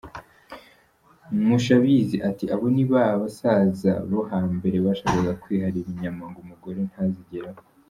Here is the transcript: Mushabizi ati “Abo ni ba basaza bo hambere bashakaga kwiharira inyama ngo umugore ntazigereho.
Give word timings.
Mushabizi 1.47 2.17
ati 2.29 2.45
“Abo 2.53 2.65
ni 2.75 2.85
ba 2.91 3.05
basaza 3.21 3.91
bo 4.09 4.19
hambere 4.31 4.77
bashakaga 4.85 5.33
kwiharira 5.41 5.87
inyama 5.93 6.23
ngo 6.29 6.39
umugore 6.45 6.79
ntazigereho. 6.89 7.61